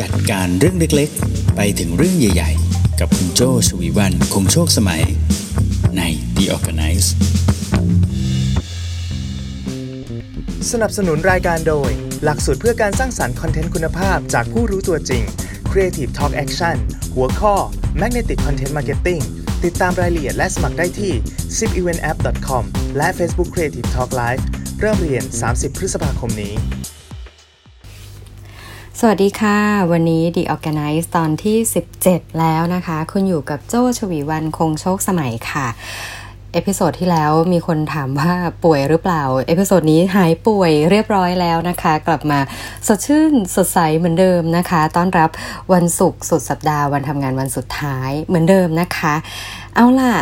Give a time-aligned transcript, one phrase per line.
[0.00, 5.02] จัดการเรื่องเล็กๆ ไปถึงเรื่องใหญ่ๆ กับคุณโจชวีวันคงโชคสมัย
[5.96, 6.02] ใน
[6.36, 7.08] The Organize
[10.70, 11.90] สนับสนุนรายการโดย
[12.24, 15.24] หลักสูตรเพื่อการสร้างสรรค์คอนเทนต์คุณภาพจากผู้รู้ตัวจริง
[15.70, 16.76] Creative Talk Action
[17.14, 17.54] หัวข้อ
[18.00, 19.22] Magnetic Content Marketing
[19.64, 21.12] ติดตามรายละเอียดและสมัครได้ที่
[21.58, 22.64] zipeventapp.com
[22.96, 24.42] และ Facebook Creative Talk Live
[24.80, 26.54] เริ่มเรียน 30 พฤษภาคมนี้
[29.02, 29.58] สวัสดีค่ะ
[29.92, 31.58] วันนี้ The Organice ตอนที่
[31.98, 35.66] 17 แล้วนะคะ คุณอยู่กับโจ ฉวีวรรณ คงโชคสมัยค่ะ
[36.54, 38.32] episode ที่แล้วมีคนถามว่า
[38.64, 42.38] ป่วยหรือเปล่า episode นี้หายป่วยเรียบร้อยแล้วนะคะ กลับมา
[42.86, 45.30] สดชื่นสดใสเหมือนเดิมนะคะ ต้อนรับ
[45.72, 49.14] วันศุกร์สุดสัปดาห์วันทำงานวันสุดท้ายเหมือนเดิมนะคะ
[49.74, 50.14] เอาล่ะ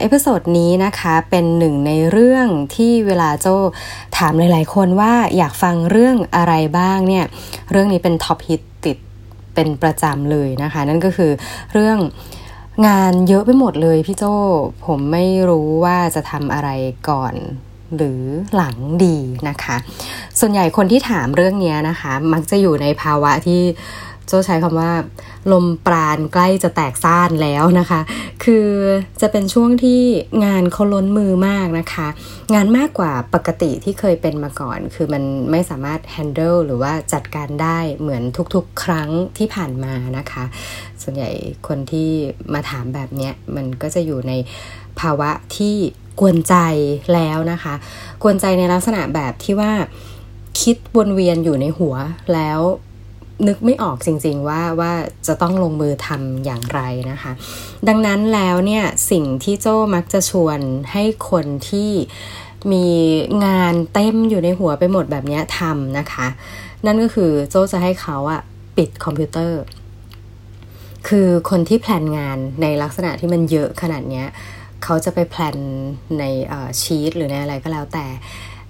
[0.00, 3.46] episode นี้นะคะเป็นหนึ่งในเรื่องที่เวลาโจ
[4.16, 7.24] ถามหลาย ๆ คนว่าอยากฟังเรื่องอะไรบ้างเนี่ย
[7.70, 8.98] เรื่องนี้เป็น top hit ติด
[9.54, 11.30] เป็นประจำเลยนะคะ นั่นก็คือ
[11.72, 11.98] เรื่อง
[12.86, 14.34] งานเยอะไปหมดเลยพี่โจ
[14.86, 16.68] ผมไม่รู้ว่าจะทำอะไร
[17.08, 17.34] ก่อน
[17.96, 18.22] หรือ
[18.56, 19.16] หลังดี
[19.48, 19.76] นะคะ
[20.40, 23.62] ส่วนใหญ่คนที่ถามเรื่องนี้นะคะ มักจะอยู่ในภาวะที่
[24.26, 24.92] โจใช้คำว่า
[25.52, 28.00] ลมปราณใกล้จะแตกซ่านแล้วนะคะ
[28.44, 28.68] คือ
[29.20, 30.00] จะเป็นช่วงที่
[30.44, 32.08] งานเขาล้นมือมากนะคะ
[32.54, 38.22] งานมากกว่าปกติที่เคยเป็นมาก่อน คือมันไม่สามารถ handle หรือว่าจัดการได้เหมือน
[38.54, 40.44] ทุกๆ ครั้งที่ผ่านมานะคะ
[41.02, 41.30] ส่วนใหญ่
[41.68, 42.10] คนที่
[42.52, 44.32] มาถามแบบนี้มันก็จะอยู่ใน
[45.00, 45.76] ภาวะที่
[46.20, 46.56] กวนใจ
[47.14, 47.74] แล้วนะคะ
[48.22, 49.72] กวนใจในลักษณะแบบที่ว่า
[50.60, 51.94] คิดวนเวียนอยู่ในหัว
[52.34, 52.60] แล้ว
[53.48, 54.92] นึกไม่ออกจริงๆว่าว่า
[55.26, 57.32] จะต้องลงมือทำอย่างไรนะคะ
[57.88, 60.58] ดังนั้นแล้วเนี่ยสิ่งที่โจ้มักจะชวน
[60.92, 61.90] ให้คนที่
[62.72, 62.86] มี
[63.46, 66.26] งานเต็มอยู่ในหัวไปหมดแบบนี้ทำนะคะ
[66.86, 68.40] นั่นก็คือโจ้จะให้เขาอะ
[68.76, 69.60] ปิดคอมพิวเตอร์
[71.08, 74.24] คือคนที่แพลนงานในลักษณะที่มันเยอะขนาดนี้
[74.84, 75.56] เขาจะไปแพลน
[76.18, 76.24] ใน
[76.82, 78.06] ชีตหรือในอะไรก็แล้วแต่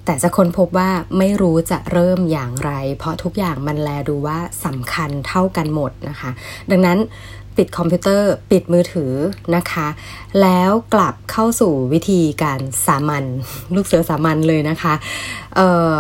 [0.05, 6.31] แต่จะค้นพบว่าไม่รู้จะเริ่มอย่างไร เพราะทุกอย่างมันแลดูว่าสำคัญเท่ากันหมดนะคะ
[6.71, 6.99] ดังนั้น
[7.57, 9.13] ปิดคอมพิวเตอร์ ปิดมือถือ
[9.57, 9.89] นะคะ
[10.43, 13.25] แล้วกลับเข้าสู่วิธีการสามัญ
[13.75, 14.95] ลูกเสือสามัญเลยนะคะ
[15.57, 15.99] เอ่อ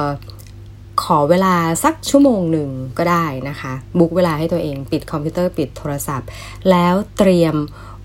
[1.04, 1.54] ขอเวลา
[1.84, 6.28] สักชั่วโมงหนึ่งก็ได้นะคะ book เวลาให้ตัวเองปิดคอมพิวเตอร์ปิดโทรศัพท์
[6.70, 7.56] แล้วเตรียม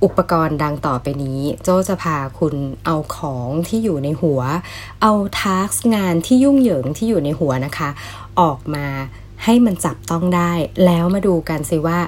[0.04, 2.56] อุปกรณ์ดังต่อไปนี้ โจจะพาคุณ
[2.86, 4.42] เอาของที่อยู่ในหัว
[5.02, 7.90] เอาทาร์กงานที่ยุ่งเหยิงที่อยู่ในหัวนะคะ
[8.42, 8.86] ออกมา
[9.44, 10.52] ให้มันจับต้องได้
[10.86, 12.00] แล้วมาดูกันสิว่า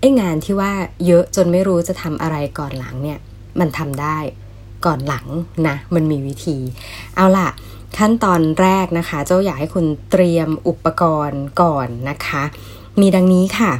[0.00, 0.72] ไอ้งานที่ว่า
[1.06, 3.18] เยอะจนไม่รู้จะทำอะไรก่อนหลังเนี่ย
[3.60, 4.18] มันทำได้
[4.86, 5.26] ก่อนหลัง
[5.68, 6.56] นะ มันมีวิธี
[7.16, 7.48] เอาล่ะ
[7.96, 12.42] ขั้นตอนแรกนะคะ เจ้าอยากให้คุณเตรียมอุปกรณ์ก่อนนะคะ
[13.00, 13.72] มีดังนี้ค่ะ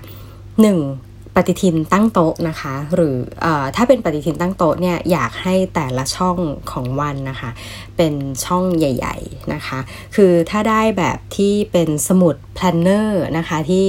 [0.56, 1.07] 1.
[1.40, 6.38] ปฏิทินตั้งโต๊ะนะคะ หรือถ้าเป็นปฏิทินตั้งโต๊ะเนี่ยอยากให้แต่ละช่อง
[6.72, 7.50] ของวันนะคะ
[7.96, 9.78] เป็นช่องใหญ่ ๆนะคะ
[10.16, 13.86] คือถ้าได้แบบที่เป็นสมุด planner นะคะที่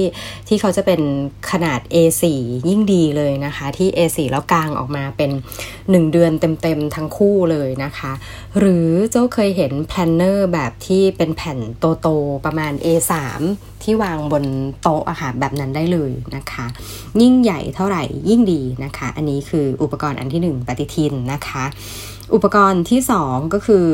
[0.48, 1.00] ที่เขาจะเป็น
[1.50, 2.24] ขนาด A4
[2.68, 5.30] ยิ่งดีเลยนะคะ ที่ A4 แล้วกางออกมาเป็น
[5.72, 8.12] 1 เดือนเต็มๆทั้งคู่เลยนะคะ
[8.58, 11.58] หรือโจเคยเห็น planner แบบที่เป็นแผ่น
[12.00, 13.12] โตๆประมาณ A3
[13.82, 14.44] ที่วางบน
[14.82, 16.66] โต๊ะอาหารแบบนั้นได้เลยนะคะ
[17.22, 21.64] ยิ่งใหญ่เท่าไหร่ยิ่งดีนะคะ อันนี้คืออุปกรณ์อันที่ 1 ปฏิทินนะคะ
[22.34, 23.86] อุปกรณ์ที่ 2 ก็คือ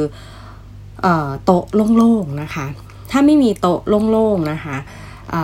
[1.45, 1.65] โต๊ะ
[1.97, 2.67] โล่งๆนะคะ
[3.11, 3.81] ถ้าไม่มีโต๊ะ
[4.11, 4.77] โล่งๆนะคะ
[5.35, 5.37] อ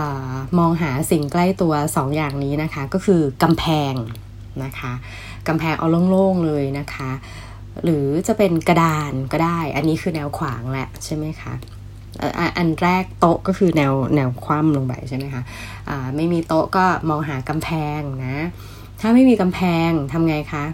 [0.57, 3.93] มองหาสิ่งใกล้ตัว 2 อย่างนี้นะคะ ก็คือกำแพง
[4.63, 4.91] นะคะ
[5.47, 7.11] กำแพงเอาโล่งๆเลยนะคะ
[7.83, 11.53] หรือจะเป็นกระดานก็ได้ อันนี้คือแนวขวางแหละใช่ไหมคะ
[12.57, 17.69] อันแรกโต๊ะก็คือแนวแนวคว่ำลงไปใช่ไหมคะะไม่มีโต๊ะก็มองหากำแพ
[17.99, 18.35] งนะ
[18.99, 20.65] ถ้าไม่มีกำแพงทำไงคะ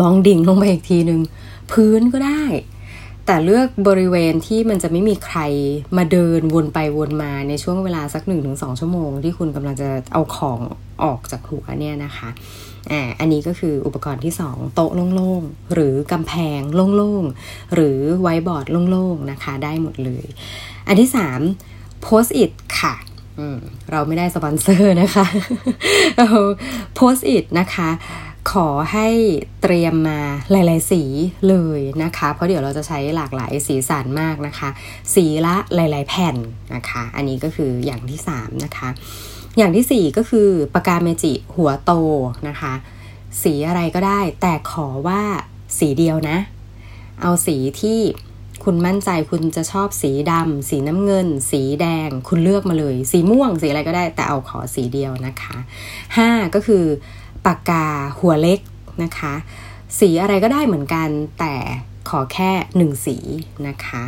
[0.00, 1.20] มองดิ่งลงไปอีกทีหนึ่ง
[1.72, 2.42] พื้นก็ได้
[3.26, 5.38] แต่เลือกบริเวณที่มันจะไม่มีใคร
[5.96, 10.60] มาเดินวนไปวนมาในช่วงเวลาสักหนึ่งถึงสองชั่วโมง ที่คุณกำลังจะเอาของ
[11.02, 12.28] ออกจากหัวเนี่ยนะคะ
[12.90, 16.60] อ่าอันนี้ก็คืออุปกรณ์ที่ 2 โต๊ะโล่งๆ หรือกำแพง
[16.96, 20.26] โล่งๆ หรือไวบอร์ดโล่งๆ นะคะ ได้หมดเลย
[20.86, 21.10] อันที่
[21.56, 22.94] 3 post it ค่ะ
[23.90, 25.26] เราไม่ได้สปอนเซอร์นะคะ
[26.98, 27.90] post it นะคะ
[28.52, 29.08] ขอให้
[29.62, 31.02] เตรียมมาหลาย ๆ สี
[31.48, 34.68] เลยนะคะ เพราะเดี๋ยวเราจะใช้หลากหลายสีสันมากนะคะ
[35.14, 36.36] สีละหลาย ๆ แผ่น
[36.74, 38.88] นะคะ อันนี้ก็คืออย่างที่ 3 นะคะ
[39.56, 41.92] อย่างที่ 4 ก็คือปากกาเมจิหัวโต
[42.48, 42.74] นะคะ
[43.42, 45.22] สีอะไรก็ได้ แต่ขอว่า
[45.78, 46.38] สีเดียวนะ
[47.20, 48.00] เอาสีที่
[48.64, 55.56] คุณมั่นใจคุณจะชอบสีดำสีน้ำเงิน สีแดง คุณเลือกมาเลย สีม่วงสีอะไรก็ได้ แต่เอาขอสีเดียวนะคะ
[56.06, 56.84] 5 ก็คือ
[57.46, 57.86] ปากกา
[58.18, 58.60] หัวเล็ก
[59.02, 59.34] นะคะ
[59.98, 61.08] สีอะไรก็ได้เหมือนกัน
[61.40, 61.54] แต่
[62.08, 63.16] ขอแค่หนึ่งสี
[63.66, 64.02] นะคะ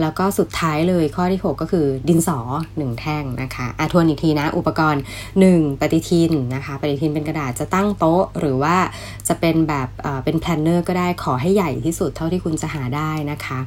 [0.00, 2.38] แล้วก็สุดท้ายเลยข้อที่ 6 ก็คือดินสอ
[2.74, 5.02] 1 แท่งนะคะอ่าทวนอีกทีนะ อุปกรณ์
[5.40, 8.76] 1 ปฏิทินนะคะ ปฏิทินเป็นกระดาษจะตั้งโต๊ะ หรือว่า
[9.28, 9.88] จะเป็นแบบ
[10.24, 13.58] เป็น planner ก็ได้ขอให้ใหญ่ที่สุดเท่าที่คุณจะหาได้นะคะ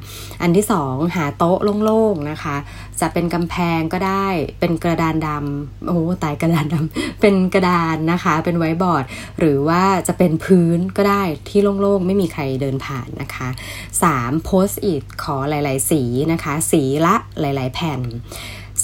[0.42, 2.56] อันที่ 2 หาโต๊ะโล่งๆนะคะ
[3.00, 4.26] จะเป็นกำแพงก็ได้
[4.60, 9.04] เป็นกระดานดำโอ้ตายกระดานดำเป็นกระดานนะคะ เป็นไว้บอร์ด
[9.38, 13.48] หรือว่าจะเป็นพื้นก็ได้ที่โล่งๆ ไม่มีใครเดินผ่านนะคะ
[13.96, 14.44] 3.
[14.44, 16.02] post it ขอหลาย ๆ สี
[16.32, 18.00] นะคะ สีละหลาย ๆ แผ่น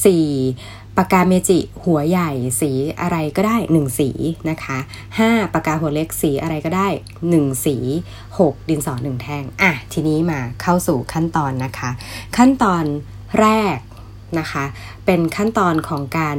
[0.02, 0.96] 4.
[0.96, 2.70] ปากกาเมจิ หัวใหญ่สี
[3.00, 4.10] อะไรก็ได้ 1 สี
[4.50, 4.78] นะคะ
[5.16, 5.54] 5.
[5.54, 6.88] ปากกาหัวเล็กสีอะไรก็ได้
[7.26, 7.76] 1 สี
[8.38, 8.68] 6.
[8.68, 11.90] ดินสอ1แท่งอะทีนี้มาเข้าสู่ขั้นตอนนะคะ
[12.36, 12.84] ขั้นตอน
[13.40, 13.46] แร
[13.76, 13.78] ก
[14.38, 14.64] นะคะ
[15.04, 16.36] เป็นขั้นตอนของการ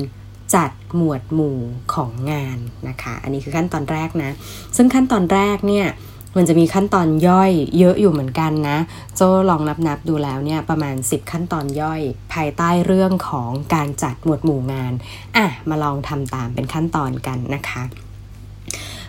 [0.56, 1.60] จัดหมวดหมู่
[1.94, 2.58] ของงาน
[2.88, 4.32] นะคะ อันนี้คือขั้นตอนแรกนะ
[4.76, 5.88] ซึ่งขั้นตอนแรกเนี่ย
[6.38, 8.78] มันจะมีขั้นตอนย่อยเยอะอยู่เหมือนกันนะ
[9.16, 12.02] โจลองนับนับดูแล้วเนี่ยประมาณ 10 ขั้นตอนย่อย
[12.34, 14.94] ภายใต้เรื่องของการจัดหมวดหมู่งาน
[15.38, 17.84] อะ มาลองทำตามเป็นขั้นตอนกันนะคะ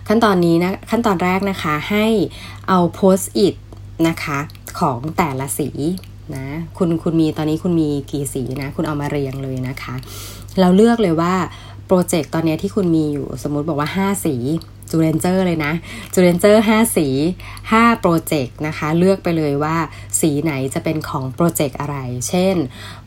[0.08, 2.06] ขั้นตอนนี้นะขั้นตอนแรกนะคะให้
[2.68, 3.54] เอาโพสต์อิท
[4.08, 4.38] นะคะ
[4.80, 5.68] ของแต่ละสี
[6.36, 6.46] นะ
[6.78, 9.94] คุณคุณมีตอนนี้คุณมีกี่สีนะคุณเอามาเรียงเลยนะคะ
[10.60, 11.34] เราเลือกเลยว่า
[11.86, 14.34] โปรเจกต์ตอนนี้ที่คุณมีอยู่สมมุติบอกว่า 5 สี
[14.90, 15.72] จูเรนเจอร์เลยนะ
[16.14, 17.08] จูเรนเจอร์5 สี
[17.54, 19.76] 5 โปรเจกต์นะคะ เลือกไปเลยว่า
[20.20, 21.96] สีไหนจะเป็นของโปรเจกต์อะไร
[22.28, 22.56] เช่น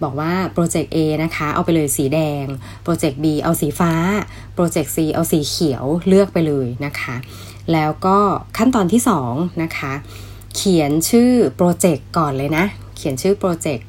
[0.04, 2.46] บอกว่าโปรเจกต์ A นะคะ เอาไปเลยสีแดง
[2.84, 3.94] โปรเจกต์ B เอาสีฟ้า
[4.56, 7.16] โปรเจกต์ C เอาสีเขียวเลือกไปเลยนะคะ
[7.74, 8.18] แล้วก็
[8.58, 9.02] ขั้นตอนที่
[9.32, 9.94] 2 นะคะ
[10.56, 12.66] เขียนชื่อโปรเจกต์ก่อนเลยนะ
[12.98, 13.88] เขียนชื่อโปรเจกต์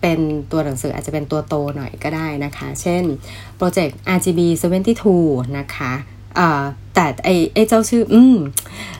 [0.00, 0.20] เป็น
[0.50, 3.02] ตัวหนังสืออาจจะเป็นตัวโตหน่อยก็ได้นะคะ เช่น
[3.56, 4.40] โปรเจกต์ RGB
[4.98, 5.92] 72 นะคะ
[6.94, 8.36] แต่ไอไอเจ้าชื่อ อืม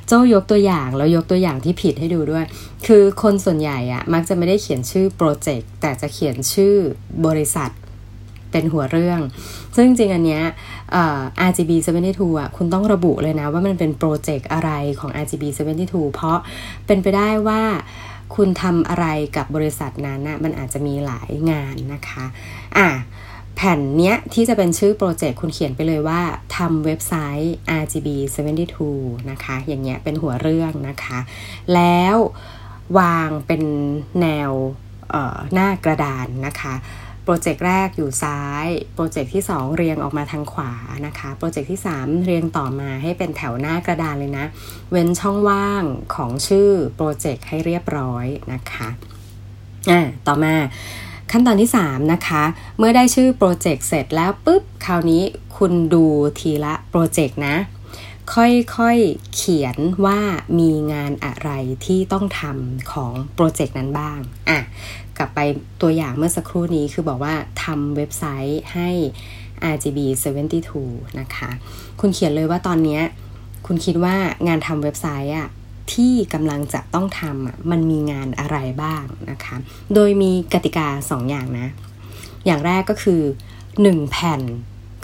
[0.08, 2.44] เจ้ายกตัวอย่างแล้วยกตัวอย่างที่ผิดให้ดูด้วย
[2.86, 6.74] คือคนส่วนใหญ่อะมักจะไม่ได้เขียนชื่อโปรเจกต์แต่จะเขียนชื่อ
[7.26, 7.70] บริษัท
[8.50, 9.20] เป็นหัวเรื่อง
[9.76, 10.42] ซึ่งจริงอันเนี้ย
[11.48, 11.70] RGB
[12.08, 14.70] 72อะ คุณต้องระบุเลยนะว่ามันเป็นโปรเจกต์อะไร
[15.00, 15.44] ของ RGB
[15.82, 16.38] 72เพราะ
[16.86, 17.62] เป็นไปได้ว่า
[18.36, 19.06] คุณทำอะไร
[19.36, 22.24] กับบริษัทนั้นนะมันอาจจะมีหลายงานนะคะ
[22.78, 22.88] อะ
[23.60, 26.20] แผ่นเนี้ยที่จะเป็นชื่อโปรเจกต์คุณเขียนไปเลยว่า
[26.56, 28.08] ทำเว็บไซต์ RGB
[28.68, 31.18] 72 นะคะ อย่างเงี้ยเป็นหัวเรื่องนะคะ
[31.74, 32.16] แล้ว
[32.98, 33.62] วางเป็น
[34.20, 34.50] แนว
[35.52, 36.74] หน้ากระดานนะคะ
[37.24, 40.72] โปรเจกต์แรกอยู่ซ้าย โปรเจกต์ที่ 2 เรียงออกมาทางขวา
[41.06, 44.46] นะคะ โปรเจกต์ที่ 3 เรียงต่อมาให้เป็นแถวหน้ากระดานเลยนะ
[44.90, 45.82] เว้นช่องว่าง
[46.14, 48.88] ของชื่อโปรเจกต์ให้เรียบร้อยนะคะ
[49.90, 50.54] อ่า ต่อมา
[51.32, 52.42] ขั้นตอนที่ 3 นะคะ
[52.78, 55.22] เมื่อได้ชื่อโปรเจกต์เสร็จแล้วปุ๊บ คราวนี้
[55.56, 56.04] คุณดู
[56.38, 57.56] ทีละโปรเจกต์นะ
[58.34, 60.18] ค่อยๆเขียนว่า
[60.58, 61.50] มีงานอะไร
[61.86, 64.58] ที่ต้องทำของโปรเจกต์นั้นบ้าง อะ
[65.16, 65.40] กลับไป
[65.82, 67.34] ตัวอย่างเมื่อสักครู่นี้คือบอกว่า
[67.64, 68.90] ทำเว็บไซต์ให้
[69.72, 69.98] RGB
[70.58, 71.50] 72 นะคะ
[72.00, 73.00] คุณเขียนเลยว่าตอนนี้
[73.66, 74.16] คุณคิดว่า
[74.48, 75.48] งานทำเว็บไซต์อะ
[75.94, 79.56] ที่กำลังจะต้องทำมันมีงานอะไรบ้างนะคะ
[79.94, 81.68] โดยมีกติกา 2 อย่างนะ
[82.46, 83.22] อย่างแรกก็คือ
[83.66, 84.40] 1 แผ่น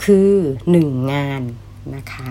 [0.05, 0.33] คือ
[0.75, 1.43] 1 งาน
[1.97, 2.27] นะคะ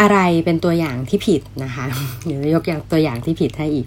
[0.00, 1.84] อะไรเป็นตัวอย่างที่ผิดนะคะ
[2.26, 3.86] เดี๋ยวยกอย่างตัวอย่างที่ผิดให้อีก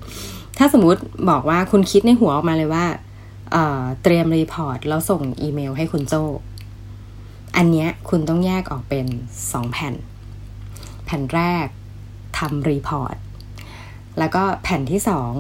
[0.58, 2.86] ถ้าสมมุติบอกว่าคุณคิดในหัวออกมาเลยว่า
[3.52, 6.14] เเตรียมรีพอร์ตแล้วส่งอีเมลให้คุณโจ
[7.58, 9.06] อันนี้คุณต้องแยกออกเป็น
[9.40, 9.94] 2 แผ่น
[11.06, 11.68] แผ่นแรก
[12.38, 13.16] ทำ report
[14.20, 15.32] แล้วก็แผ่นที่สอง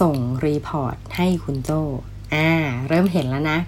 [0.00, 0.16] ส่ง
[0.46, 1.70] report ให้คุณโจ
[2.34, 2.50] อ่า
[2.88, 3.58] เริ่มเห็นแล้วนะ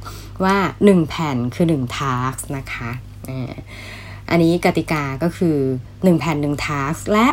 [0.45, 2.90] ว่า 1 แผ่นคือ1 task นะคะ
[4.31, 5.57] อันนี้กติกาก็คือ
[5.90, 7.28] 1 แผ่น1 task และ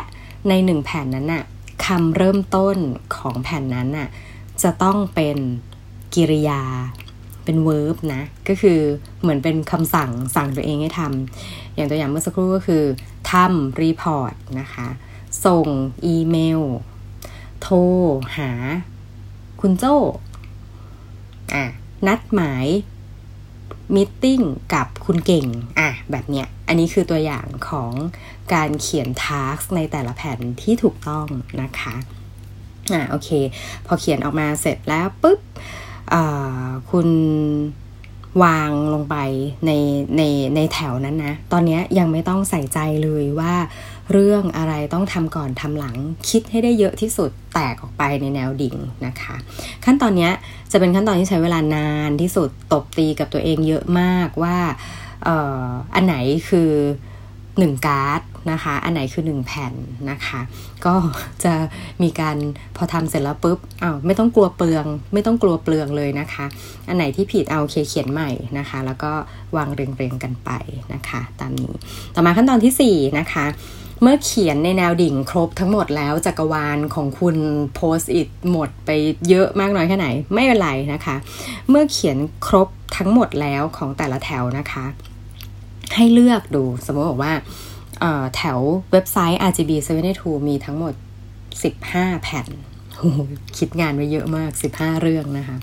[0.49, 1.43] ใน 1 แผ่นนั้นน่ะ
[1.85, 2.77] คำเริ่มต้น
[3.15, 4.07] ของแผ่นนั้นน่ะ
[4.63, 5.37] จะต้องเป็น
[6.15, 6.63] กิริยา
[7.43, 8.79] เป็น verb นะ ก็คือ
[9.21, 12.83] เหมือนเป็นคำสั่งสั่งตัวเองให้ทำอย่างตัวอย่างเมื่อสักครู่ก็คือ
[13.31, 14.87] ทำ report นะคะ
[15.45, 15.67] ส่ง
[16.05, 16.61] อีเมล
[17.61, 17.77] โทร
[18.37, 18.51] หา
[19.61, 19.95] คุณโจ้
[21.53, 21.65] อะ
[22.07, 22.65] นัดหมาย
[23.95, 24.25] meeting
[24.73, 25.47] กับคุณเก่ง
[25.79, 27.91] อะแบบเนี้ย อันนี้คือตัวอย่างของ
[28.53, 31.25] การเขียน task ในแต่ละแผ่นที่ถูกต้อง
[31.61, 31.95] นะคะ
[32.93, 33.29] อะโอเค
[33.85, 35.39] พอเขียนออกมาเสร็จแล้วปุ๊บ
[36.89, 37.07] คุณ
[38.43, 39.15] วางลงไป
[39.65, 39.71] ใน
[40.17, 40.21] ใน
[40.55, 43.53] ในแถวนั้นนะ ตอนนี้ยังไม่ต้องใส่ใจเลยว่า
[44.11, 45.95] เรื่องอะไรต้องทำก่อนทำหลัง
[46.29, 48.75] คิดให้ได้เยอะที่สุดแตกออกไปในแนวดิ่ง
[49.05, 49.35] นะคะ
[49.85, 50.29] ขั้นตอนนี้
[50.71, 54.57] จะเป็นขั้นตอนที่ใช้เวลานานที่สุดตบตีกับตัวเองเยอะมากว่า
[55.95, 56.15] อันไหน
[56.49, 56.71] คือ
[57.29, 59.73] 1 การ์ดนะคะ อันไหนคือ 1 แผ่น
[60.11, 60.41] นะคะ
[60.85, 60.95] ก็
[61.43, 61.53] จะ
[62.03, 62.37] มีการ
[62.75, 66.45] พอทำเสร็จแล้วปุ๊บอ้าวไม่ต้องกลัวเปลือง ไม่ต้องกลัวเปลืองเลยนะคะ
[66.87, 69.11] อันไหนที่ผิดเอาเคเขียนใหม่นะคะ แล้วก็
[69.57, 70.51] วางเรียงๆกันไป
[70.93, 71.73] นะคะ ตามนี้
[72.15, 73.45] ต่อมาขั้นตอนที่4นะคะ
[74.01, 77.37] เมื่อเขียนในแนวดิ่งครบทั้งหมดแล้วจักรวาลของคุณ
[77.75, 78.89] โพสต์อิทหมดไป
[79.29, 81.15] เยอะมากน้อยแค่ไหนไม่เป็นไรนะคะ
[81.69, 84.85] เมื่อเขียนครบทั้งหมดแล้วของแต่ละแถวนะคะ
[85.95, 87.33] ให้เลือกดูสมมติบอกว่า
[88.35, 88.59] แถว
[88.91, 89.71] เว็บไซต์ RGB
[90.13, 90.93] 72มีทั้งหมด
[91.63, 92.47] 15 แผ่น
[93.57, 95.57] คิดงานไว้เยอะมาก 15 เรื่องนะคะ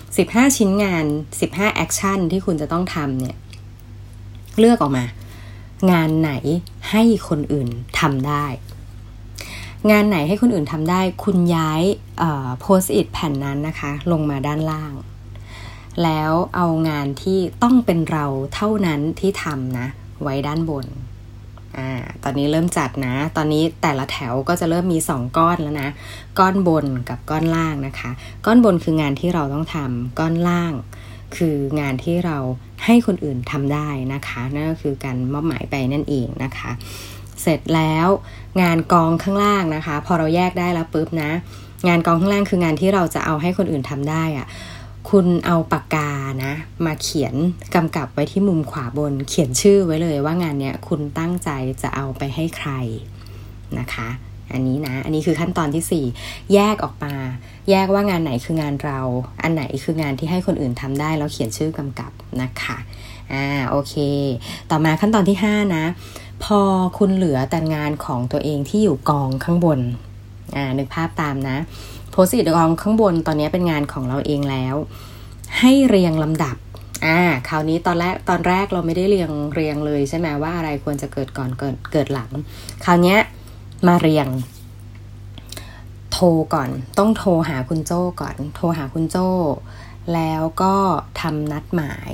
[0.00, 1.04] 15 ชิ้นงาน
[1.40, 3.36] 15 action ที่คุณจะต้องทำเนี่ย
[4.58, 5.04] เลือกออกมา
[5.92, 6.32] งานไหน
[6.90, 7.68] ให้คนอื่น
[8.00, 8.44] ทำได้
[9.90, 11.82] งานไหนให้คนอื่นทำได้ คุณย้าย
[12.60, 14.92] โพสต์อิทแผ่นนั้นนะคะ ลงมาด้านล่าง
[16.02, 19.86] แล้วเอางานที่ต้องเป็นเราเท่านั้นที่ทำนะ
[20.22, 20.86] ไว้ด้านบน
[21.76, 21.90] อ่า
[22.22, 25.90] ตอนนี้เริ่มจัดนะ ตอนนี้แต่ละแถวก็จะเริ่มมี 2 ก้อนแล้วนะ
[26.38, 28.10] ก้อนบนกับก้อนล่างนะคะ
[28.46, 30.72] ก้อนบนคืองานที่เราต้องทำก้อนล่าง
[31.36, 32.38] คืองานที่เรา
[32.84, 36.70] ให้คนอื่นทำได้นะคะ นั่นก็คือการมอบหมายไปนั่นเองนะคะ
[37.42, 38.06] เสร็จแล้ว
[38.62, 41.30] งานกองข้างล่างนะคะ พอเราแยกได้แล้วปุ๊บนะ
[41.88, 44.46] งานกองข้างล่างคืองานที่เราจะเอาให้คนอื่นทำได้อะ
[45.10, 46.10] คุณเอาปากกา
[46.44, 46.52] นะ
[46.86, 47.34] มาเขียน
[47.74, 51.50] กำกับไว้ที่มุมขวาบน เขียนชื่อไว้เลยว่างานเนี้ยคุณตั้งใจ
[51.82, 52.70] จะเอาไปให้ใคร
[53.78, 54.08] นะคะ
[54.52, 57.14] อันนี้นะ อันนี้คือขั้นตอนที่ 4 แยกออกมา
[57.70, 59.00] แยกว่างานไหนคืองานเรา
[59.42, 62.10] อันไหนคืองานที่ให้คนอื่นทำได้แล้วเขียนชื่อกำกับ
[62.40, 62.76] นะคะ
[63.32, 63.94] อ่าโอเค
[64.70, 65.84] ต่อมาขั้นตอนที่ 5 นะ
[66.44, 66.60] พอ
[66.98, 69.80] คุณเหลือแต่งานของตัวเองที่อยู่กองข้างบน
[70.56, 71.56] อ่านึกภาพตามนะ
[72.10, 74.74] โพสิตกองข้างบนตอนนี้เป็นงานของเราเองแล้ว
[75.58, 76.56] ให้เรียงลำดับ
[77.06, 82.30] อ่าคราวนี้ตอนแรกตอนแรกเราไม่ได้เรียงเรียงเลยใช่ไหมว่าอะไรควรจะเกิดก่อนเกิดเกิดหลัง
[82.84, 83.16] คราวนี้
[83.86, 84.28] มาเรียง
[86.12, 89.28] โทรก่อน ต้องโทรหาคุณโจ้ก่อน โทรหาคุณโจ้
[90.14, 90.74] แล้วก็
[91.20, 92.12] ทำนัดหมาย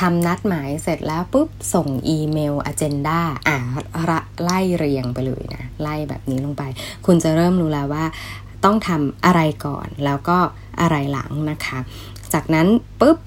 [0.00, 3.58] ทำนัดหมายเสร็จแล้วปุ๊บ ส่งอีเมลอเจนดาอ่า
[4.42, 6.62] ไล่เรียงไปเลยนะ ไล่แบบนี้ลงไป
[7.06, 8.04] คุณจะเริ่มรู้แล้วว่า
[8.64, 10.38] ต้องทำอะไรก่อนแล้วก็
[10.80, 11.78] อะไรหลังนะคะ
[12.32, 12.66] จากนั้น
[13.00, 13.18] ปุ๊บ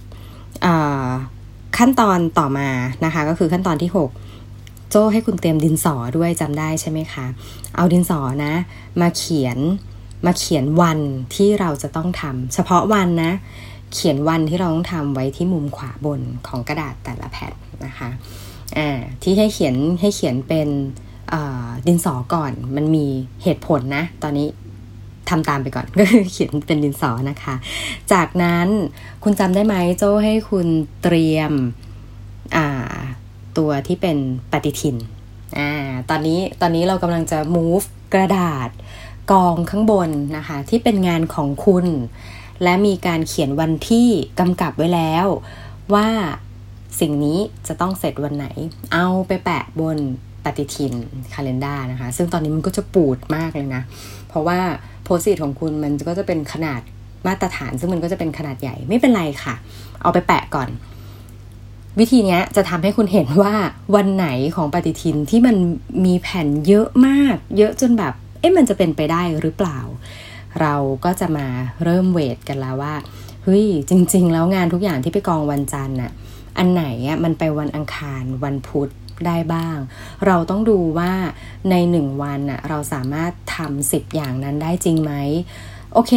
[1.77, 2.70] ขั้นตอนต่อมา
[3.05, 4.35] นะคะ ก็คือขั้นตอนที่ 6
[4.96, 7.25] จ้ให้คุณเตรียมดินสอด้วยจำได้ใช่ไหมคะ
[7.75, 8.54] เอาดินสอนะ
[9.02, 9.58] มาเขียน
[10.25, 11.00] มาเขียนวัน
[11.36, 13.32] ที่เราจะต้องทำเฉพาะวันนะ
[13.94, 17.54] เขียนวันที่เราต้องทำไว้ที่มุมขวาบนของกระดาษแต่ละแผ่น
[17.86, 18.10] นะคะ
[18.78, 20.70] อ่าที่ให้เขียนให้เขียนเป็น
[21.88, 23.06] ดินสอก่อนมันมี
[23.44, 24.48] เหตุผลนะ ตอนนี้
[25.30, 27.56] ทำตามไปก่อนก็คือเขียนเป็นดินสอนะคะ
[28.14, 28.68] จากนั้น
[29.24, 30.68] คุณจำได้ไหมโจ้ให้คุณ
[31.04, 31.52] เตรียม
[33.57, 34.17] ตัวที่เป็น
[34.51, 34.95] ปฏิทิน
[35.59, 35.71] อ่า
[36.09, 38.69] ตอนนี้ตอนนี้เรากำลังจะ move กระดาษ
[39.31, 41.85] กองข้างบนนะคะ ที่เป็นงานของคุณ
[42.63, 44.07] และมีการเขียนวันที่
[44.39, 45.25] กำกับไว้แล้ว
[45.93, 46.09] ว่า
[47.00, 48.47] สิ่งนี้จะต้องเสร็จวันไหน
[48.93, 49.97] เอาไปแปะบน
[50.43, 50.93] ปฏิทิน
[51.33, 53.83] คาล endar นะคะ ซึ่งตอนนี้มันก็จะปูดมากเลยนะ
[54.27, 54.59] เพราะว่า
[55.03, 56.81] โพสิตของคุณมันก็จะเป็นขนาด
[57.27, 59.55] มาตรฐาน ซึ่งมันก็จะเป็นขนาดใหญ่ไม่เป็นไรค่ะ
[60.01, 60.69] เอาไปแปะก่อน
[62.00, 63.54] วิธีนี้จะทำให้คุณเห็นว่า
[63.96, 65.56] วันไหนของปฏิทินที่มัน
[66.06, 69.80] มีแผ่นเยอะมาก เยอะจนแบบ เอ๊ะมันจะเป็นไปได้หรือเปล่า
[70.62, 70.75] เรา
[71.06, 71.48] ก็จะมา
[71.84, 72.96] เริ่มเวทกันแล้วว่า
[73.44, 76.12] เฮ้ยจริง ๆ แล้วงานทุกอย่างที่ไปกองวันจันทร์น่ะ
[76.58, 78.90] อันไหนอะมันไปวันอังคารวันพุธ
[79.28, 79.78] ได้บ้าง
[80.25, 81.12] เราต้องดูว่า
[81.70, 85.14] ในหนึ่งวันน่ะเราสามารถทำสิบอย่างนั้นได้จริงไหม
[85.98, 86.14] โอเค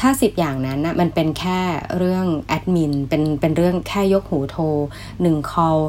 [0.00, 1.60] ถ้าสิบอย่างนั้นนะมันเป็นแค่
[1.98, 4.64] เรื่องแอดมินเป็นเป็นเรื่องแค่ยกหูโทร
[5.22, 5.80] หนึ่ง call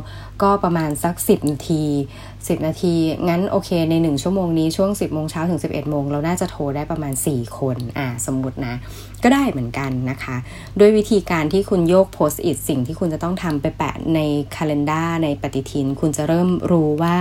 [0.44, 1.84] ก็ประมาณสักสิบนาที
[2.26, 2.96] 10 นาที
[3.28, 8.76] งั้นโอเคใน 1 ชั่วโมงนี้ช่วง 10โมงเช้าถึง 11โมงเราน่าจะโทรได้ประมาณ 4 คนอ่าสมมุตินะ
[9.24, 10.38] ก็ได้เหมือนกันนะคะ
[10.80, 14.20] ด้วยวิธีการที่คุณโยกโพสต์อิทสิ่งที่คุณจะต้องทำไปแปะใน
[14.56, 17.18] คาล endar ในปฏิทิน คุณจะเริ่มรู้ว่า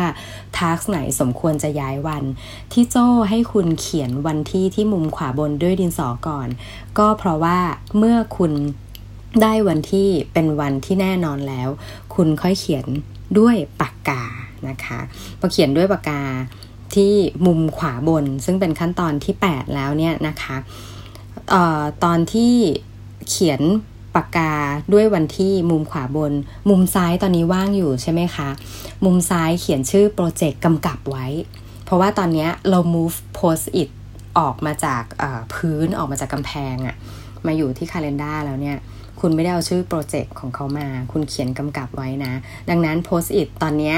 [0.58, 2.25] ทาร์กไหนสมควรจะย้ายวัน
[2.73, 6.49] ที่โจ้ให้คุณเขียนวันที่ที่มุมขวาบนด้วยดินสอก่อน
[6.99, 7.58] ก็เพราะว่า
[7.99, 8.52] เมื่อคุณ
[9.43, 11.69] ได้วันที่เป็นวันที่แน่นอนแล้ว
[12.14, 12.87] คุณค่อยเขียน
[13.38, 14.23] ด้วยปากกา
[14.69, 14.99] นะคะ
[15.38, 16.23] พอเขียนด้วยปากกา
[16.95, 17.12] ที่
[17.47, 20.57] มุมขวาบน ซึ่งเป็นขั้นตอนที่ 8 แล้วเนี่ยนะคะ
[21.52, 22.55] ออตอนที่
[23.28, 23.61] เขียน
[24.14, 24.52] ปากกา
[24.93, 26.33] ด้วยวันที่มุมขวาบน
[26.69, 28.49] มุมซ้ายตอนนี้ว่างอยู่ใช่ไหมคะ
[29.05, 31.26] มุมซ้ายเขียนชื่อโปรเจกต์กำกับไว้
[31.85, 33.90] เพราะว่าตอนนี้เรา move post it
[34.38, 35.02] ออกมาจาก
[35.55, 36.97] พื้นออกมาจากกำแพงอะ
[37.47, 38.78] มาอยู่ที่ calendar แล้วเนี่ย
[39.20, 42.32] คุณไม่ได้เอาชื่อโปรเจกต์ของเขามา คุณเขียนกำกับไว้นะ
[42.70, 43.94] ดังนั้น post it ตอนนี้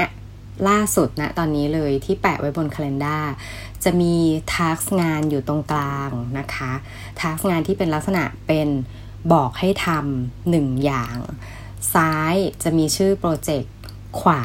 [0.69, 3.25] ล่าสุดนะตอนนี้เลยที่แปะไว้บนคาล endar
[3.83, 4.13] จะมี
[4.53, 6.71] task งานอยู่ตรงกลางนะคะ
[7.19, 8.67] task งานที่เป็นลักษณะเป็น
[9.33, 11.17] บอกให้ทำหนึ่งอย่าง
[11.93, 13.73] ซ้ายจะมีชื่อโปรเจกต์
[14.19, 14.41] ขวา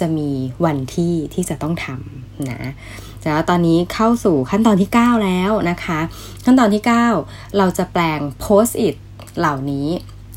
[0.00, 0.30] จะมี
[0.64, 2.60] วันที่ที่จะต้องทำนะ
[3.22, 6.00] แล้วตอนนี้เข้าสู่ขั้นตอนที่ 9 แล้วนะคะ
[6.44, 6.82] ขั้นตอนที่
[7.18, 8.96] 9 เราจะแปลง post it
[9.38, 9.88] เหล่านี้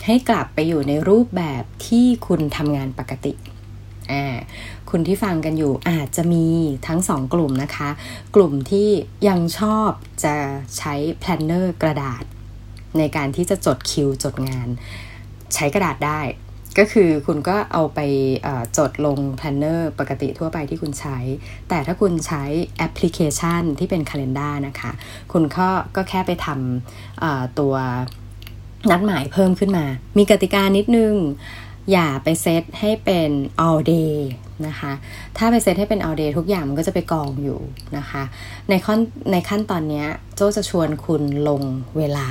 [0.06, 3.34] ให้กลับไปอยู่ในรูปแบบที่คุณทำงานปกติ
[4.12, 4.26] อ่า
[4.90, 6.46] คุณที่ฟังกันอยู่อาจจะมี
[6.88, 7.90] ทั้งสองกลุ่มนะคะ
[8.36, 8.90] กลุ่มที่
[9.28, 9.90] ยังชอบ
[10.24, 10.36] จะ
[10.78, 12.24] ใช้ planner กระดาษ
[12.98, 14.68] ในการที่จะจดคิวจดงาน
[15.54, 16.22] ใช้กระดาษได้
[16.78, 18.00] ก็คือคุณก็เอาไป
[18.78, 21.18] จดลง planner ปกติทั่วไปที่คุณใช้
[21.70, 22.44] แต่ถ้าคุณใช้
[22.78, 24.92] แอปพลิเคชันที่เป็น Calendar นะคะ
[25.32, 27.76] คุณก็ก็แค่ไปทำตัว
[28.90, 29.86] นัดหมายเพิ่มขึ้นมา
[30.18, 31.16] มีกติกานิดนึง
[31.92, 33.32] อย่าไปเซตให้เป็น
[33.68, 34.16] all day
[34.68, 34.92] นะคะ
[35.38, 37.60] ถ้าไปเซตให้เป็น all day ทุกอย่างมันก็จะไปกองอยู่
[37.98, 38.24] นะคะ
[38.70, 39.00] ในขั้น
[39.32, 40.04] ในขั้นตอนนี้
[40.36, 41.62] โจจะชวนคุณลง
[41.98, 42.28] เวลา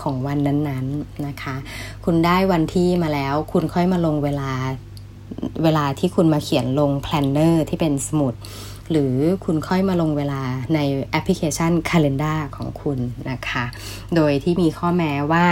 [0.00, 0.86] ของวันนั้นๆนน
[1.26, 1.54] นะคะ
[2.04, 4.50] คุณได้วันที่มาแล้ว คุณค่อยมาลงเวลา
[5.62, 8.34] เวลาที่คุณมาเขียนลง planner ที่เป็นสมุด
[8.90, 9.14] หรือ
[9.44, 10.42] คุณค่อยมาลงเวลา
[10.74, 10.78] ใน
[11.10, 12.98] แอปพลิเคชัน Calendar ของคุณ
[13.30, 13.64] นะคะ
[14.16, 15.46] โดยที่มีข้อแม้ว่า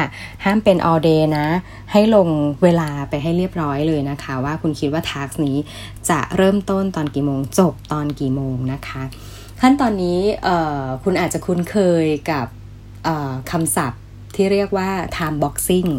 [0.45, 1.47] ห้ามเป็น all day นะ
[1.93, 2.29] ให้ลง
[2.63, 5.57] เวลาไปให้เรียบร้อยเลยนะคะ ว่าคุณคิดว่า task นี้
[6.11, 9.03] จะเริ่มต้นตอนกี่โมง จบตอนกี่โมงนะคะ
[9.61, 10.19] ขั้นตอนนี้
[11.03, 12.47] คุณอาจจะคุ้นเคยกับ
[13.51, 14.03] คำศัพท์
[14.35, 15.91] ที่เรียกว่า time boxing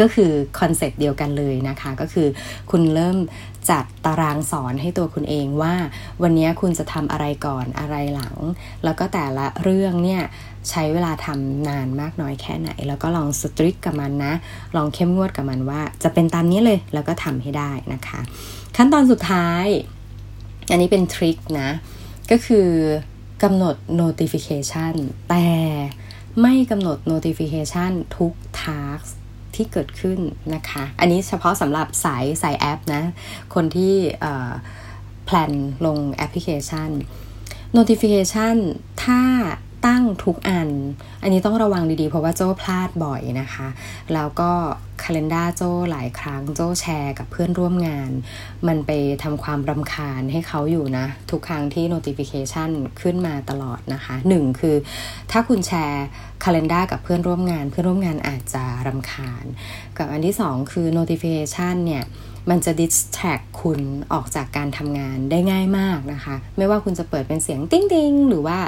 [0.00, 2.28] ก็คือคอนเซ็ปต์เดียวกันเลยนะคะ ก็คือ
[2.70, 3.16] คุณเริ่ม
[3.70, 5.74] จัดตารางสอนให้ตัวคุณเองว่า
[6.22, 8.36] วันนี้คุณจะทำอะไรก่อนอะไรหลัง
[8.84, 10.22] แล้วก็แต่ละเรื่องเนี่ย
[10.70, 14.34] ใช้เวลาทำนานมากน้อยแค่ไหน แล้วก็ลอง strict กับมันนะ
[14.76, 18.20] ลองเข้มงวดกับมันว่า จะเป็นตามนี้เลยแล้วก็ทำให้ได้นะคะ
[18.76, 19.66] ขั้นตอนสุดท้าย
[20.70, 21.70] อันนี้เป็นทริคนะ
[22.30, 22.68] ก็คือ
[23.42, 24.94] กำหนด notification
[25.30, 25.48] แต่
[26.40, 29.10] ไม่กำหนด notification ทุก task
[29.56, 30.18] ที่เกิดขึ้น
[30.54, 33.02] นะคะ อันนี้เฉพาะสำหรับสายสายแอปนะ
[33.54, 33.94] คนที่
[35.24, 35.52] แพลน
[35.86, 36.90] ลงแอปพลิเคชัน
[37.76, 38.56] notification
[39.04, 39.20] ถ้า
[39.86, 40.68] ตั้งทุกอัน
[41.22, 43.68] อันนี้ต้องระวังดีๆ เพราะว่าโจ้พลาดบ่อยนะคะ
[44.14, 44.52] แล้วก็
[45.04, 48.10] คาล endar โจหลายครั้งโจแชร์กับเพื่อนร่วมงาน
[48.68, 48.90] มันไป
[49.22, 54.76] ทำความรำคาญให้เขาอยู่นะ ทุกครั้งที่ notification ขึ้นมาตลอดนะคะหนึ่งคือ
[55.30, 56.06] ถ้าคุณแชร์
[56.44, 59.44] คาล endar กับเพื่อนร่วมงาน เพื่อนร่วมงานอาจจะรำคาญ
[59.98, 62.04] กับอันที่สองคือ notification เนี่ย
[62.50, 63.80] มันจะ distract คุณ
[64.12, 68.58] ออกจากการทำงานได้ง่ายมากนะคะ ไม่ว่าคุณจะเปิดเป็นเสียงติ้งติงหรือว่า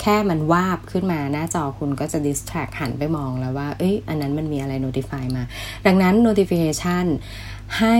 [0.00, 5.42] แค่มันวาบขึ้นมาหน้าจอคุณก็จะ distract หันไปมองแล้วว่า เอ้ย อันนั้นมันมีอะไร notify มา
[5.86, 7.06] ดังนั้น notification
[7.78, 7.96] ให้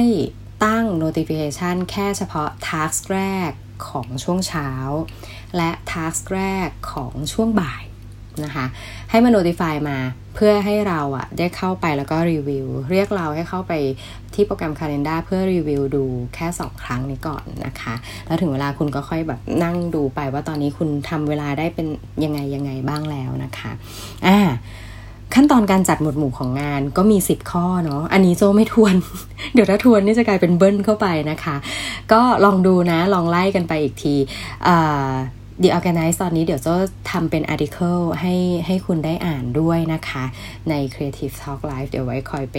[0.65, 3.51] ตั้ง notification แค่เฉพาะ task แรก
[3.89, 4.71] ของช่วงเช้า
[5.57, 7.85] และ task แรกของช่วงบ่าย
[8.45, 8.67] นะคะ
[9.11, 9.99] ให้มา notify มา
[10.37, 13.73] เพื่อให้เราอะได้เข้าไปแล้วก็รีวิว เรียกเราให้เข้าไป
[14.35, 17.95] ที่โปรแกรม Calendar เพื่อรีวิวดูแค่ 2 ครั้งนี้ก่อนนะคะ
[18.27, 21.87] แล้วถึงเวลาคุณก็ค่อยแบบนั่งดูไปว่าตอนนี้คุณทำเวลาได้เป็น
[22.25, 23.71] ยังไงยังไงบ้างแล้วนะคะ
[24.27, 24.39] อ่า
[25.35, 28.95] ขั้นตอนการจัดหมวดหมู่ของงานก็มี 10 ข้อเนาะ อันนี้โจไม่ทวน
[29.55, 31.57] เดี๋ยวถ้าทวนนี่จะกลายเป็นเบิ้ลเข้าไปนะคะ
[32.13, 34.15] ก็ลองดูนะ ลองไล่กันไปอีกที
[35.63, 36.75] The Organize ตอนนี้เดี๋ยวจะ
[37.11, 38.35] ทำเป็น article ให้
[38.67, 40.25] ให้คุณได้อ่านด้วยนะคะ
[40.71, 42.57] ใน Creative Talk Live เดี๋ยวไว้คอยไป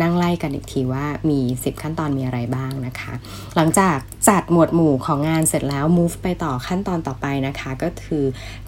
[0.00, 3.12] นั่งไล่กันอีกทีว่ามี 10 ขั้นตอนมีอะไรบ้างนะคะ
[3.56, 3.96] หลังจาก
[4.28, 8.24] จัดหมวดหมู่ของงานเสร็จแล้ว move ไปต่อขั้นตอนต่อไปนะคะ ก็คือ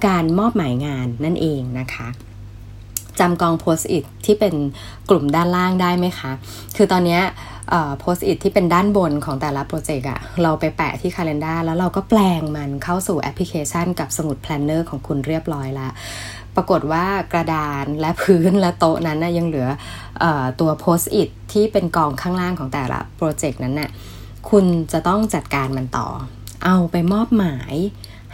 [0.07, 2.09] การมอบหมายงานนั่นเองนะคะ
[3.21, 4.55] จำกอง post it ที่เป็น
[5.11, 6.31] กลุ่มด้านล่างได้ไหมคะ
[6.77, 7.21] คือตอนนี้
[8.01, 15.93] post it ที่เป็นด้านบนของแต่ละโปรเจกต์อะเราไปแปะที่ calendar แล้วเราก็แปลงมันเข้าสู่แอปพลิเคชันกับสมุด planner ของคุณเรียบร้อยแล้ว
[16.57, 20.25] ปรากฏว่ากระดานและพื้นและโต๊ะนั้นนะยังเหลือ
[20.61, 23.91] ตัว post it ที่เป็นกองข้างล่างของแต่ละโปรเจกต์นั้นน่ะ
[24.51, 26.09] คุณจะต้องจัดการมันต่อ
[26.65, 27.75] เอาไปมอบหมาย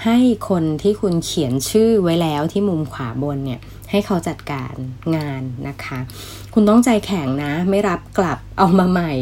[0.05, 4.74] ให้คนที่คุณเขียนชื่อไว้แล้วที่มุมขวาบนเนี่ย ให้เขาจัดการ
[5.16, 5.98] งานนะคะ
[6.55, 9.12] คุณต้องใจแข็งนะไม่รับกลับเอามาใหม่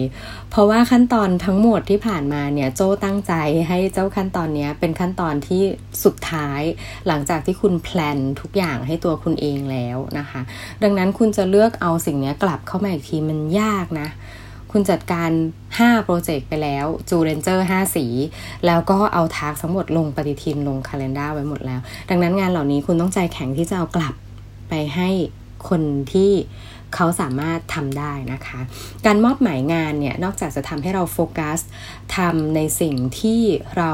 [0.50, 3.32] เพราะว่าขั้นตอนทั้งหมดที่ผ่านมาเนี่ยโจ้ตั้งใจ
[3.68, 5.62] ให้เจ้าขั้นตอนนี้เป็นขั้นตอนที่
[6.04, 6.60] สุดท้าย
[7.06, 10.40] หลังจากที่คุณแพลนทุกอย่างให้ตัวคุณเองแล้วนะคะ
[10.82, 14.08] ดังนั้นคุณจะเลือกเอาสิ่งนี้กลับเข้ามาอีกทีมันยากนะ
[14.72, 15.30] คุณจัดการ
[15.68, 18.06] 5 โปรเจกต์ไปแล้ว จูเรนเจอร์ 5 สี
[18.66, 24.14] แล้วก็เอาทาร์กทั้งหมดลงปฏิทินลงคาล endar ไว้หมดแล้ว ดังนั้นงานเหล่านี้คุณต้องใจแข็งที่จะเอากลับ
[24.68, 25.10] ไปให้
[25.68, 26.32] คนที่
[26.94, 28.60] เขาสามารถทำได้นะคะ
[29.06, 31.58] การมอบหมายงานเนี่ย นอกจากจะทำให้เราโฟกัส
[32.16, 33.40] ทำในสิ่งที่
[33.76, 33.92] เรา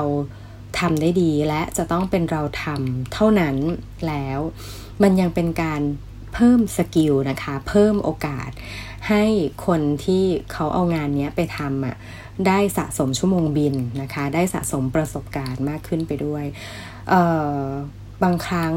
[0.81, 3.57] ทำได้ดีและจะต้องเป็นเราทำเท่านั้น
[4.09, 4.39] แล้ว
[5.03, 5.81] มันยังเป็นการ
[6.35, 8.51] เพิ่มสกิลนะคะ เพิ่มโอกาส
[9.09, 9.25] ให้
[9.67, 11.97] คนที่เขาเอางานนี้ไปทำอะ
[12.49, 16.45] ได้สะสมชั่วโมงบินนะคะ ได้สะสมประสบการณ์มากขึ้นไปด้วย
[18.23, 18.75] บางครั้ง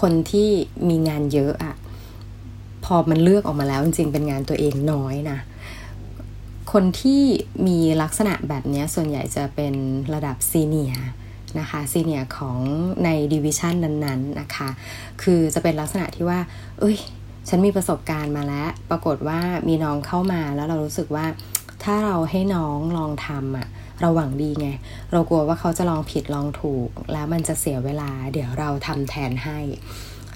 [0.00, 0.48] คนที่
[0.88, 1.74] มีงานเยอะอะ
[2.84, 5.38] พอมันเลือกออกมาแล้วจริงๆเป็นงานตัวเองน้อยนะ
[6.72, 7.22] คนที่
[7.66, 9.74] มีลักษณะแบบนี้ส่วนใหญ่จะเป็น
[10.14, 10.94] ระดับซีเนีย
[11.58, 12.58] นะคะ senior ของ
[13.04, 14.68] ใน division นั้นๆนะคะ
[15.22, 16.40] คือจะเป็นลักษณะที่ว่า
[16.78, 16.96] เอ้ย
[17.48, 21.26] ฉันมีประสบการณ์มาแล้ว ปรากฏว่ามีน้องเข้ามาแล้วเรารู้สึกว่า
[21.84, 23.68] ถ้าเราให้น้องลองทำอะ
[24.00, 24.68] เราหวังดีไง
[25.12, 29.58] เรากลัวว่าเขาจะลองผิดลองถูก แล้วมันจะเสียเวลา เดี๋ยวเราทำแทนให้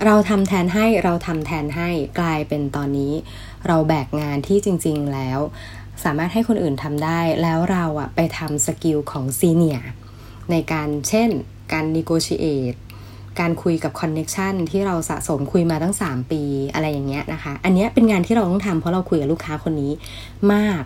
[0.05, 3.13] เราทำแทนให้เราทำแทนให้กลายเป็นตอนนี้
[3.67, 5.39] เราแบกงานที่จริง ๆ แล้ว
[6.05, 9.81] สามารถให้คนอื่นทำได้ แล้วเราอะไปทำ skill ของ senior
[10.51, 11.31] ในการเช่น
[11.73, 12.79] การ negotiate
[13.41, 16.43] การคุยกับ connection ที่เราสะสมคุยมาตั้ง 3 ปี
[16.75, 19.93] อะไรอย่างเงี้ยนะคะ อันนี้เป็นงานที่เราต้องทำเพราะเราคุยกับลูกค้าคนนี้
[20.53, 20.83] มาก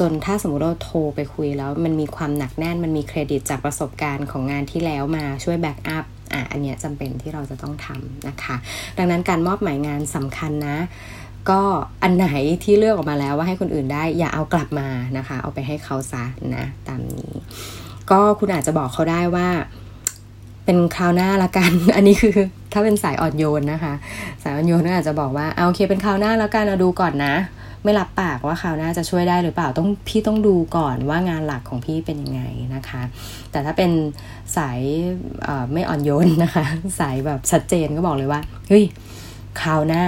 [0.00, 8.56] จนถ้าสมมติเราโทรไปคุยแล้วมันมีความหนักแน่นมันมีเครดิตจากประสบการณ์ของงานที่แล้วมาช่วย backup อะอันเนี้ยจำเป็นที่เราจะต้องทำนะคะ
[8.98, 10.78] ดังนั้นการมอบหมายงานสำคัญนะ
[11.50, 11.62] ก็
[12.02, 12.28] อันไหน
[12.64, 16.24] ที่เลือกออกมาแล้วว่าให้คนอื่นได้อย่าเอากลับมานะคะ เอาไปให้เขาซะ
[16.56, 17.32] นะตามนี้
[18.10, 19.48] ก็คุณอาจจะบอกเขาได้ว่า
[20.64, 22.36] เป็นคราวหน้าละกัน อันนี้คือ
[22.72, 23.94] ถ้าเป็นสายอ่อนโยนนะคะ
[24.42, 27.34] สายอ่อนโยนก็อาจจะบอกว่าเอาโอเคเป็นคราวหน้าแล้วกันเราดูก่อนนะ
[27.84, 32.42] ไม่รับปากว่าคราวหน้าจะช่วยได้หรือเปล่าต้องพี่ต้องดูก่อนว่างานหลักของพี่เป็นยังไง
[32.74, 33.02] นะคะ
[33.50, 33.90] แต่ถ้าเป็น
[34.56, 34.80] สาย
[35.72, 36.64] ไม่อ่อนโยนนะคะ
[37.00, 38.84] สายแบบชัดเจนก็บอกเลยว่าเฮ้ย
[39.60, 40.04] คราวหน้า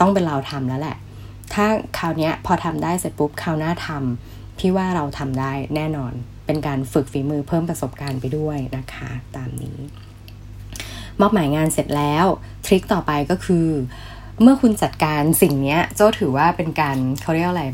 [0.00, 0.96] ต้องเป็นเราทำแล้วแหละ
[1.54, 1.66] ถ้า
[1.98, 6.12] คราวนี้พอทำได้เสร็จปุ๊บคราวหน้าทำพี่ว่าเราทำได้แน่นอน
[6.46, 9.78] เป็นการฝึกฝีมือเพิ่มประสบการณ์ไปด้วยนะคะ ตามนี้
[11.20, 12.26] มอบหมายงานเสร็จแล้ว
[12.66, 13.66] trick ต่อไปก็คือ
[14.42, 17.64] เมื่อคุณจัดการสิ่งนี้โจ้ถือว่าเป็นการเขาเรียกอะไร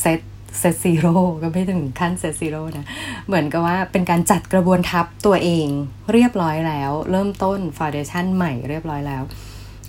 [0.00, 0.20] set
[0.58, 2.86] set zero ก็ไม่ถึงขั้น set zero นะ
[3.26, 5.66] เหมือนกับว่าเป็นการจัดกระบวนทัพตัวเอง
[6.12, 9.22] เรียบร้อยแล้ว เริ่มต้น foundation ใหม่เรียบร้อยแล้ว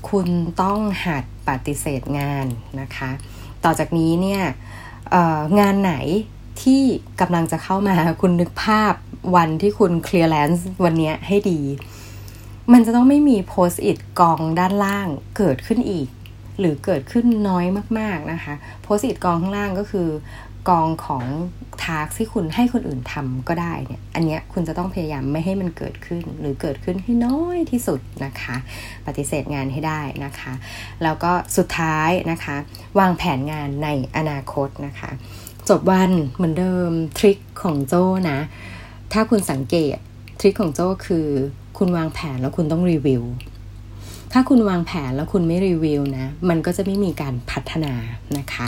[0.09, 0.27] คุณ
[0.61, 2.45] ต้องหัดปฏิเสธงาน
[2.81, 3.11] นะคะ
[3.63, 4.41] ต่อจากนี้เนี่ย
[5.59, 5.93] งานไหน
[6.61, 6.81] ที่
[7.21, 8.93] กำลังจะเข้ามาคุณนึกภาพ
[9.35, 11.59] วันที่คุณเคลียร์แลนซ์วันนี้ให้ดี
[12.73, 16.07] มันจะต้องไม่มีโพสต์อิดกองด้านล่างเกิดขึ้นอีก
[16.59, 17.65] หรือเกิดขึ้นน้อย
[17.99, 20.09] มากๆนะคะโพสต์อิดกองข้างล่างก็คือ
[20.69, 21.25] กองของ
[21.83, 28.55] ทาร์กที่คุณให้คนอื่นทำก็ได้เนี่ย อันนี้คุณจะต้องพยายามไม่ให้มันเกิดขึ้น หรือเกิดขึ้นให้น้อยที่สุดนะคะ
[29.07, 30.53] ปฏิเสธงานให้ได้นะคะ
[31.03, 32.55] แล้วก็สุดท้ายนะคะ
[32.99, 35.09] วางแผนงานในอนาคตนะคะ
[35.69, 38.39] จบวันเหมือนเดิมทริคของโจ้นะ
[39.13, 39.97] ถ้าคุณสังเกต
[40.39, 41.27] ทริคของโจ้คือ
[41.77, 43.23] คุณวางแผนแล้วคุณต้องรีวิว
[44.39, 47.93] ถ้าคุณวางแผนแล้วคุณไม่รีวิวนะ มันก็จะไม่มีการพัฒนา
[48.37, 48.67] นะคะ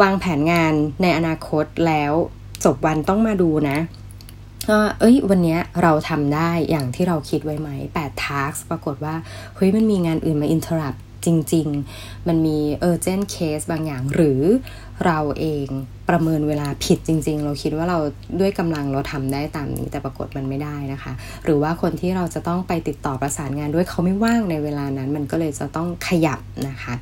[0.00, 2.12] วางแผนงานในอนาคตแล้ว
[2.64, 3.78] จบวันต้องมาดูนะ
[5.00, 7.68] เอ้ย วันนี้เราทำได้อย่างที่เราคิดไว้ไหม
[8.00, 9.14] 8 tasks ปรากฏว่า
[9.56, 10.94] เฮ้ย มันมีงานอื่นมาอินเทอร์รับ
[11.26, 11.66] จริง
[11.98, 12.58] ๆ มันมี
[12.90, 14.42] urgent case บางอย่าง หรือ
[15.06, 15.66] เราเอง
[16.08, 17.98] ประเมินเวลาผิดจริง ๆ เราคิดว่าเรา
[18.40, 21.12] ด้วยกำลังเราทำได้ตามนี้ แต่ปรากฏมันไม่ได้นะคะ
[21.44, 26.94] หรือว่าคนที่เราจะต้องไปติดต่อประสานงานด้วยเขาไม่ว่างในเวลานั้น มันก็เลยจะต้องขยับนะคะ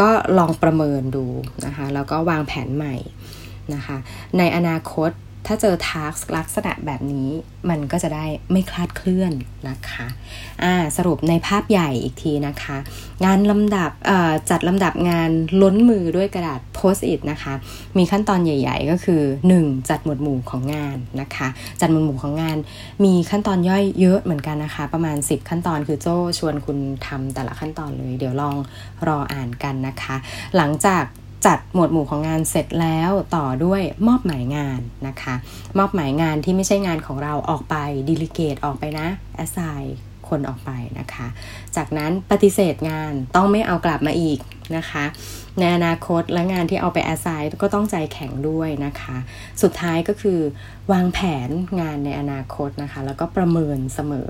[0.00, 1.24] ก็ลองประเมินดู
[1.66, 2.94] นะคะ แล้วก็วางแผนใหม่
[3.74, 3.96] นะคะ
[4.38, 5.10] ในอนาคต
[5.46, 7.28] ถ้าเจอทาร์กลักษณะแบบนี้
[7.70, 9.32] มันก็จะได้ไม่คลาดเคลื่อน
[9.68, 10.06] นะคะ
[10.62, 12.76] อ่าสรุปในภาพใหญ่อีกทีนะคะ
[13.24, 13.90] งานลำดับ
[14.50, 15.30] จัดลำดับงาน
[15.62, 17.54] ล้นมือด้วยกระดาษโพสต์อิทนะคะ
[17.96, 19.22] มีขั้นตอนใหญ่ ๆ ก็คือ
[19.56, 19.90] 1.
[19.90, 21.48] จัดหมวดหมู่ของงานนะคะ
[21.80, 22.56] จัดหมวดหมู่ของงาน
[23.04, 28.56] มีขั้นตอนย่อยเยอะเหมือนกันนะคะ ประมาณ 10 ขั้นตอนคือโจ้ชวนคุณทำแต่ละขั้นตอนเลย เดี๋ยวลอง
[29.08, 30.16] รออ่านกันนะคะ
[30.56, 31.04] หลังจาก
[31.46, 35.34] จัดหมวดหมู่ของงานเสร็จแล้วต่อด้วยมอบหมายงานนะคะ
[35.78, 37.76] มอบหมายงานที่ไม่ใช่งานของเราออกไป
[38.08, 39.96] delegate ออกไปนะ assign
[40.28, 41.26] คคนออกไปนะคะ
[41.76, 44.38] จากนั้นปฏิเสธงานต้องไม่เอากลับมาอีก
[44.76, 45.04] นะคะ
[45.58, 49.16] ในอนาคตและงานที่เอาไปแอสไซน์ก็ต้องใจแข็งด้วยนะคะ
[49.62, 50.40] สุดท้ายก็คือ
[50.92, 51.48] วางแผน
[51.80, 54.28] งานในอนาคตนะคะ แล้วก็ประเมินเสมอ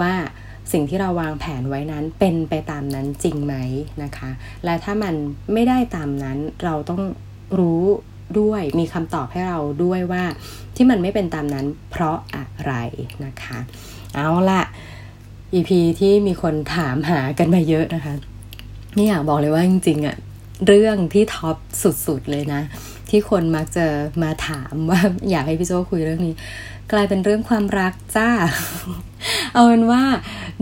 [0.00, 0.12] ว่า
[0.72, 3.54] สิ่งที่เราวางแผนไว้นั้นเป็นไปตามนั้นจริงไหม
[4.02, 4.30] นะคะ
[4.64, 5.14] และถ้ามัน
[5.52, 7.02] ไม่ได้ตามนั้นเราต้อง
[7.58, 7.82] รู้
[8.40, 10.24] ด้วยมีคำตอบให้เราด้วยว่า
[10.76, 12.72] ที่มันไม่เป็นตามนั้นเพราะอะไร
[13.24, 13.58] นะคะ
[14.14, 14.62] เอาละ
[15.54, 18.14] EP ที่มีคนถามหากันมาเยอะนะคะ
[18.96, 20.16] นี่อยากบอกเลยว่าจริงๆอะ
[20.66, 21.56] เรื่องที่ท็อป
[22.06, 22.62] สุดๆเลยนะ
[23.10, 23.86] ที่คนมักจะ
[24.22, 25.00] มาถามว่า
[25.30, 26.34] อยากให้พี่โจคุยเรื่องนี้
[26.92, 28.28] กลายเป็นเรื่องความรักจ้า
[29.54, 30.02] เอาเป็นว่า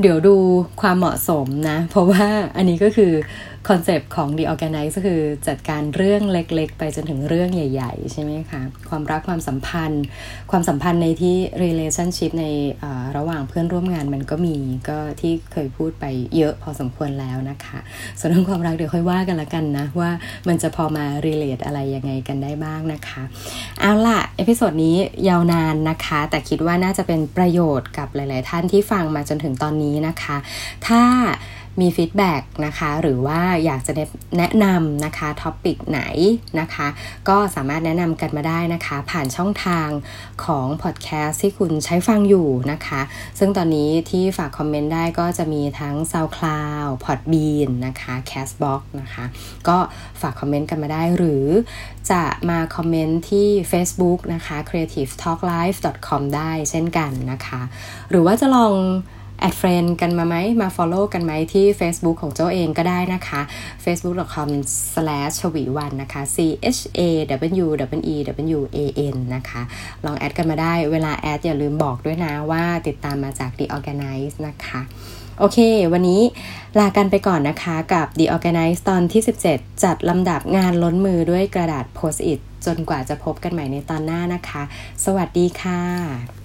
[0.01, 0.37] เดี๋ยวดู
[0.81, 2.27] ความเหมาะสมนะ เพราะว่า
[2.57, 3.13] อันนี้ก็คือ
[3.69, 10.05] คอนเซปต์ของ The Organize ก็คือจัดการเรื่องเล็กๆ ไปจนถึงเรื่องใหญ่ ๆ ใช่ไหมคะ ความรักความสัมพันธ์
[10.51, 12.47] ความสัมพันธ์ในที่ relationship ใน
[13.17, 14.57] ระหว่างเพื่อนร่วมงานมันก็มี
[14.89, 16.05] ก็ที่เคยพูดไป
[16.37, 17.79] เยอะพอสมควรแล้วนะคะ
[18.19, 20.11] ส่วนเรื่องความรักเดี๋ยวค่อยว่ากันละกันนะ ว่า
[20.49, 23.23] มันจะพอมา relate อะไรยังไงกันได้บ้างนะคะ
[23.81, 24.97] เอาล่ะ episode นี้
[25.29, 30.37] ยาวนานนะคะ แต่คิดว่าน่าจะเป็นประโยชน์กับหลาย ๆ ท่านที่ฟังมาจนถึงตอนนี้นะคะ
[30.87, 31.03] ถ้า
[31.81, 33.93] มี feedback นะคะหรือว่าอยากจะ
[34.39, 36.01] แนะนำนะคะ topic ไหน
[36.61, 36.89] นะคะ
[37.29, 39.89] ก็สามารถแนะนำกันมาได้นะคะ ผ่านช่องทาง
[40.45, 43.01] ของพอดแคสต์ที่คุณใช้ฟังอยู่นะคะ
[43.39, 49.25] ซึ่งตอนนี้ที่ฝากคอมเมนต์ได้ก็จะมีทั้ง SoundCloud Podbean นะคะ Castbox นะคะ
[49.69, 49.79] ก็
[50.21, 51.47] ฝากคอมเมนต์กันมาได้หรือ
[52.11, 57.61] จะมาคอมเมนต์ที่ Facebook นะคะ creativetalklive.com ได้เช่นกันนะคะ
[58.11, 58.75] หรือว่าจะลอง
[59.43, 63.41] add friend กันมาไหมมา follow กันไหมที่ Facebook ของเจ้าเองก็ได้นะคะ
[63.85, 64.49] facebook.com
[64.93, 66.37] slash ชวีวันนะคะ c
[66.77, 67.01] h a
[67.67, 68.17] w w e
[68.57, 68.81] w a
[69.15, 69.63] n นะคะ
[70.05, 74.81] ลอง add กันมาได้เวลา add อย่าลืมบอกด้วยนะว่าติดตามมาจาก The Organize นะคะ
[75.39, 75.59] โอเค
[75.93, 76.23] วันนี้
[76.79, 84.63] ลากันไปก่อนนะคะกับ The Organize ตอนที่ 17 จัดลำดับงานล้นมือด้วยกระดาษ Post-it จนกว่าจะพบกันใหม่ในตอนหน้านะคะ
[85.05, 86.42] สวัสดีค่ะ